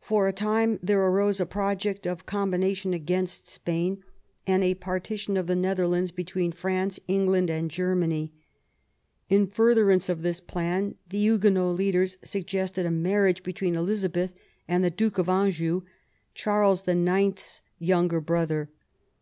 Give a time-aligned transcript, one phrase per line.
[0.00, 4.02] For a time there arose a project of a combination against Spain,
[4.46, 8.32] and a partition of the Netherlands between France, England and Germany.
[9.28, 14.32] In further ance of this plan, the Huguenot leaders suggested a marriage between Elizabeth
[14.66, 15.82] and the Duke of Anjou,
[16.34, 18.70] Charles IX.'s younger brother.